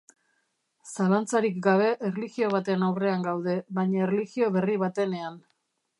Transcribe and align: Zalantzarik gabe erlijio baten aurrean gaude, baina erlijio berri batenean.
Zalantzarik 0.93 1.59
gabe 1.67 1.91
erlijio 2.09 2.49
baten 2.55 2.85
aurrean 2.89 3.27
gaude, 3.29 3.55
baina 3.81 4.03
erlijio 4.07 4.49
berri 4.57 4.83
batenean. 4.87 5.39